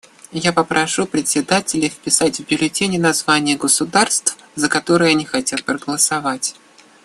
[0.31, 6.55] Я попрошу представителей вписать в бюллетени название государства, за которое они хотят проголосовать.